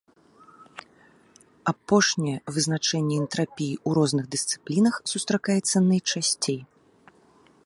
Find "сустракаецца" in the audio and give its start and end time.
5.13-5.77